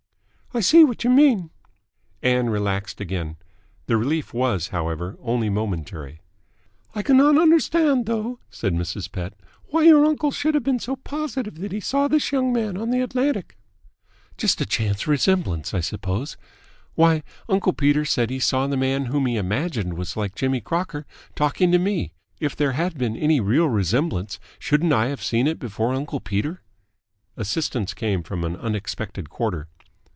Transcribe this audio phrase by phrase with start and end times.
[0.53, 1.49] "I see what you mean."
[2.21, 3.37] Ann relaxed again.
[3.85, 6.19] The relief was, however, only momentary.
[6.93, 9.09] "I cannot understand, though," said Mrs.
[9.09, 9.33] Pett,
[9.67, 12.89] "why your uncle should have been so positive that he saw this young man on
[12.89, 13.57] the Atlantic."
[14.37, 16.35] "Just a chance resemblance, I suppose.
[16.95, 21.05] Why, uncle Peter said he saw the man whom he imagined was like Jimmy Crocker
[21.33, 22.11] talking to me.
[22.41, 26.61] If there had been any real resemblance, shouldn't I have seen it before uncle Peter?"
[27.37, 29.69] Assistance came from an unexpected quarter.